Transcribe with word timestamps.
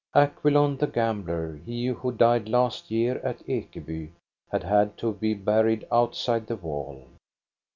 Acquilon, 0.15 0.77
the 0.79 0.87
gambler, 0.87 1.57
he 1.63 1.85
who 1.85 2.11
died 2.11 2.49
last 2.49 2.89
year 2.89 3.19
at 3.19 3.45
Ekeby, 3.47 4.09
had 4.51 4.63
had 4.63 4.97
to 4.97 5.13
be 5.13 5.35
buried 5.35 5.85
outside 5.91 6.47
the 6.47 6.55
wall. 6.55 7.05